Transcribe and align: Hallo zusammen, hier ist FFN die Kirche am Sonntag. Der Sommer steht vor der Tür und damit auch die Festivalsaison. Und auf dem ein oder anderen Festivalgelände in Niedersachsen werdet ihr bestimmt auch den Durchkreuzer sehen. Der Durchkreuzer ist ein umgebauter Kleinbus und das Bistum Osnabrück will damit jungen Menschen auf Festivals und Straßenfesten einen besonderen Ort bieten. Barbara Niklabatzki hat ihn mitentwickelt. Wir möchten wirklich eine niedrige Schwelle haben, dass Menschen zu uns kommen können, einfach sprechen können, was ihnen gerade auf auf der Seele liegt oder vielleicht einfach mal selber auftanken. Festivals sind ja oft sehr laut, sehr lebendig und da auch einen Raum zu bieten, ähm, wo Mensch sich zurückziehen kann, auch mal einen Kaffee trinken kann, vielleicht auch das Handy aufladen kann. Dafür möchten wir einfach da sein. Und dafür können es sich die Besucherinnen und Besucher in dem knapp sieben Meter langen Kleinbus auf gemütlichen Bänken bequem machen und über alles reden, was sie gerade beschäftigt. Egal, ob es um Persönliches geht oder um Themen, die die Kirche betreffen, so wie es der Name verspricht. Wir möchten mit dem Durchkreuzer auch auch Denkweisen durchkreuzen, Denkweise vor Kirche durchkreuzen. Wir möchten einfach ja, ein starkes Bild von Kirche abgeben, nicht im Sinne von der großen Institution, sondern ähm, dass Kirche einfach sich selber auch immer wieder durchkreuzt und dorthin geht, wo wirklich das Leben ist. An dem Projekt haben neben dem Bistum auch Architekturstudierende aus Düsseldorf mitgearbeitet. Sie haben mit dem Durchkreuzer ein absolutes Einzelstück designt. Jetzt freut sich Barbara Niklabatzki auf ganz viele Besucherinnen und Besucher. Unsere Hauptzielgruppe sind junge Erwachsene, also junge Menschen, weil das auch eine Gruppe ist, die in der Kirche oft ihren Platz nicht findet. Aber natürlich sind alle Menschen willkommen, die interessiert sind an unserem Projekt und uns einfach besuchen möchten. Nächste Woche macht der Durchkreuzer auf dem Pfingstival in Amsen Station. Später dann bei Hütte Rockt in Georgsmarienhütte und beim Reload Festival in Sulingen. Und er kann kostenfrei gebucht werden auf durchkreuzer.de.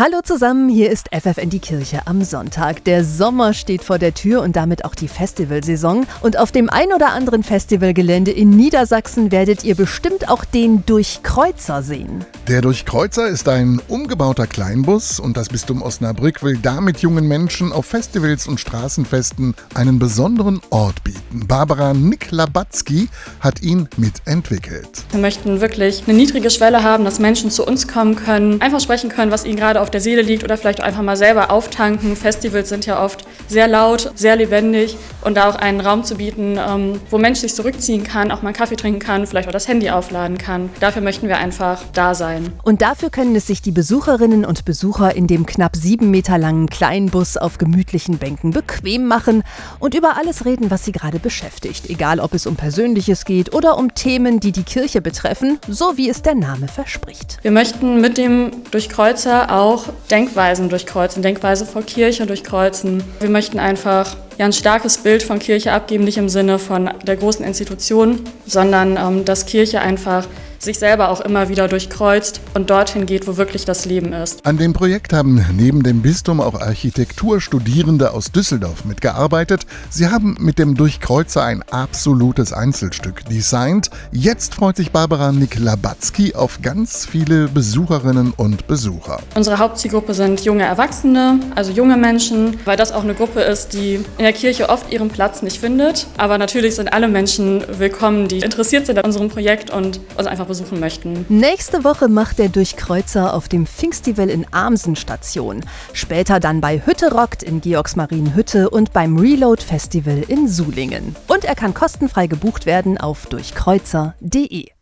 Hallo 0.00 0.20
zusammen, 0.22 0.68
hier 0.68 0.90
ist 0.92 1.08
FFN 1.12 1.50
die 1.50 1.58
Kirche 1.58 2.02
am 2.06 2.22
Sonntag. 2.22 2.84
Der 2.84 3.02
Sommer 3.04 3.52
steht 3.52 3.82
vor 3.82 3.98
der 3.98 4.14
Tür 4.14 4.42
und 4.42 4.54
damit 4.54 4.84
auch 4.84 4.94
die 4.94 5.08
Festivalsaison. 5.08 6.06
Und 6.20 6.38
auf 6.38 6.52
dem 6.52 6.70
ein 6.70 6.92
oder 6.92 7.08
anderen 7.08 7.42
Festivalgelände 7.42 8.30
in 8.30 8.50
Niedersachsen 8.50 9.32
werdet 9.32 9.64
ihr 9.64 9.74
bestimmt 9.74 10.28
auch 10.28 10.44
den 10.44 10.86
Durchkreuzer 10.86 11.82
sehen. 11.82 12.24
Der 12.46 12.60
Durchkreuzer 12.60 13.26
ist 13.26 13.48
ein 13.48 13.82
umgebauter 13.88 14.46
Kleinbus 14.46 15.18
und 15.18 15.36
das 15.36 15.48
Bistum 15.48 15.82
Osnabrück 15.82 16.44
will 16.44 16.58
damit 16.58 16.98
jungen 16.98 17.26
Menschen 17.26 17.72
auf 17.72 17.86
Festivals 17.86 18.46
und 18.46 18.60
Straßenfesten 18.60 19.56
einen 19.74 19.98
besonderen 19.98 20.60
Ort 20.70 21.02
bieten. 21.02 21.48
Barbara 21.48 21.92
Niklabatzki 21.92 23.08
hat 23.40 23.62
ihn 23.62 23.88
mitentwickelt. 23.96 25.04
Wir 25.10 25.20
möchten 25.20 25.60
wirklich 25.60 26.04
eine 26.06 26.16
niedrige 26.16 26.50
Schwelle 26.50 26.84
haben, 26.84 27.04
dass 27.04 27.18
Menschen 27.18 27.50
zu 27.50 27.66
uns 27.66 27.88
kommen 27.88 28.14
können, 28.14 28.60
einfach 28.60 28.80
sprechen 28.80 29.10
können, 29.10 29.32
was 29.32 29.44
ihnen 29.44 29.56
gerade 29.56 29.80
auf 29.80 29.87
auf 29.88 29.92
der 29.92 30.02
Seele 30.02 30.20
liegt 30.20 30.44
oder 30.44 30.58
vielleicht 30.58 30.82
einfach 30.82 31.00
mal 31.00 31.16
selber 31.16 31.50
auftanken. 31.50 32.14
Festivals 32.14 32.68
sind 32.68 32.84
ja 32.84 33.02
oft 33.02 33.24
sehr 33.48 33.66
laut, 33.66 34.12
sehr 34.16 34.36
lebendig 34.36 34.98
und 35.22 35.38
da 35.38 35.48
auch 35.48 35.54
einen 35.56 35.80
Raum 35.80 36.04
zu 36.04 36.16
bieten, 36.16 36.58
ähm, 36.58 37.00
wo 37.10 37.16
Mensch 37.16 37.38
sich 37.38 37.54
zurückziehen 37.54 38.04
kann, 38.04 38.30
auch 38.30 38.42
mal 38.42 38.48
einen 38.48 38.56
Kaffee 38.56 38.76
trinken 38.76 39.00
kann, 39.00 39.26
vielleicht 39.26 39.48
auch 39.48 39.52
das 39.52 39.66
Handy 39.66 39.88
aufladen 39.88 40.36
kann. 40.36 40.68
Dafür 40.80 41.00
möchten 41.00 41.26
wir 41.28 41.38
einfach 41.38 41.82
da 41.94 42.14
sein. 42.14 42.52
Und 42.64 42.82
dafür 42.82 43.08
können 43.08 43.34
es 43.34 43.46
sich 43.46 43.62
die 43.62 43.70
Besucherinnen 43.70 44.44
und 44.44 44.66
Besucher 44.66 45.16
in 45.16 45.26
dem 45.26 45.46
knapp 45.46 45.74
sieben 45.74 46.10
Meter 46.10 46.36
langen 46.36 46.68
Kleinbus 46.68 47.38
auf 47.38 47.56
gemütlichen 47.56 48.18
Bänken 48.18 48.50
bequem 48.50 49.06
machen 49.06 49.42
und 49.78 49.94
über 49.94 50.18
alles 50.18 50.44
reden, 50.44 50.70
was 50.70 50.84
sie 50.84 50.92
gerade 50.92 51.18
beschäftigt. 51.18 51.88
Egal, 51.88 52.20
ob 52.20 52.34
es 52.34 52.46
um 52.46 52.56
Persönliches 52.56 53.24
geht 53.24 53.54
oder 53.54 53.78
um 53.78 53.94
Themen, 53.94 54.38
die 54.38 54.52
die 54.52 54.64
Kirche 54.64 55.00
betreffen, 55.00 55.58
so 55.66 55.96
wie 55.96 56.10
es 56.10 56.20
der 56.20 56.34
Name 56.34 56.68
verspricht. 56.68 57.38
Wir 57.40 57.52
möchten 57.52 58.02
mit 58.02 58.18
dem 58.18 58.50
Durchkreuzer 58.70 59.50
auch 59.50 59.77
auch 59.78 59.84
Denkweisen 60.10 60.68
durchkreuzen, 60.68 61.22
Denkweise 61.22 61.64
vor 61.64 61.82
Kirche 61.82 62.26
durchkreuzen. 62.26 63.02
Wir 63.20 63.30
möchten 63.30 63.58
einfach 63.58 64.16
ja, 64.38 64.46
ein 64.46 64.52
starkes 64.52 64.98
Bild 64.98 65.22
von 65.22 65.38
Kirche 65.38 65.72
abgeben, 65.72 66.04
nicht 66.04 66.18
im 66.18 66.28
Sinne 66.28 66.58
von 66.58 66.90
der 67.04 67.16
großen 67.16 67.44
Institution, 67.44 68.20
sondern 68.46 68.96
ähm, 68.96 69.24
dass 69.24 69.46
Kirche 69.46 69.80
einfach 69.80 70.26
sich 70.58 70.78
selber 70.78 71.10
auch 71.10 71.20
immer 71.20 71.48
wieder 71.48 71.68
durchkreuzt 71.68 72.40
und 72.54 72.70
dorthin 72.70 73.06
geht, 73.06 73.26
wo 73.26 73.36
wirklich 73.36 73.64
das 73.64 73.84
Leben 73.84 74.12
ist. 74.12 74.44
An 74.44 74.58
dem 74.58 74.72
Projekt 74.72 75.12
haben 75.12 75.44
neben 75.56 75.82
dem 75.82 76.02
Bistum 76.02 76.40
auch 76.40 76.60
Architekturstudierende 76.60 78.12
aus 78.12 78.32
Düsseldorf 78.32 78.84
mitgearbeitet. 78.84 79.66
Sie 79.90 80.08
haben 80.08 80.36
mit 80.40 80.58
dem 80.58 80.74
Durchkreuzer 80.74 81.44
ein 81.44 81.62
absolutes 81.70 82.52
Einzelstück 82.52 83.24
designt. 83.26 83.90
Jetzt 84.12 84.54
freut 84.54 84.76
sich 84.76 84.90
Barbara 84.90 85.32
Niklabatzki 85.32 86.34
auf 86.34 86.60
ganz 86.62 87.06
viele 87.06 87.48
Besucherinnen 87.48 88.32
und 88.36 88.66
Besucher. 88.66 89.20
Unsere 89.34 89.58
Hauptzielgruppe 89.58 90.14
sind 90.14 90.44
junge 90.44 90.64
Erwachsene, 90.64 91.40
also 91.54 91.72
junge 91.72 91.96
Menschen, 91.96 92.58
weil 92.64 92.76
das 92.76 92.92
auch 92.92 93.04
eine 93.04 93.14
Gruppe 93.14 93.40
ist, 93.40 93.72
die 93.72 93.94
in 93.94 94.24
der 94.24 94.32
Kirche 94.32 94.68
oft 94.68 94.92
ihren 94.92 95.08
Platz 95.08 95.42
nicht 95.42 95.58
findet. 95.58 96.06
Aber 96.16 96.38
natürlich 96.38 96.74
sind 96.74 96.92
alle 96.92 97.08
Menschen 97.08 97.64
willkommen, 97.78 98.28
die 98.28 98.40
interessiert 98.40 98.86
sind 98.86 98.98
an 98.98 99.04
unserem 99.04 99.28
Projekt 99.28 99.70
und 99.70 100.00
uns 100.16 100.26
einfach 100.26 100.47
besuchen 100.48 100.80
möchten. 100.80 101.24
Nächste 101.28 101.84
Woche 101.84 102.08
macht 102.08 102.38
der 102.38 102.48
Durchkreuzer 102.48 103.34
auf 103.34 103.48
dem 103.48 103.66
Pfingstival 103.66 104.28
in 104.28 104.46
Amsen 104.50 104.96
Station. 104.96 105.60
Später 105.92 106.40
dann 106.40 106.60
bei 106.60 106.84
Hütte 106.84 107.12
Rockt 107.12 107.44
in 107.44 107.60
Georgsmarienhütte 107.60 108.70
und 108.70 108.92
beim 108.92 109.16
Reload 109.16 109.62
Festival 109.62 110.24
in 110.26 110.48
Sulingen. 110.48 111.14
Und 111.28 111.44
er 111.44 111.54
kann 111.54 111.74
kostenfrei 111.74 112.26
gebucht 112.26 112.66
werden 112.66 112.98
auf 112.98 113.26
durchkreuzer.de. 113.26 114.77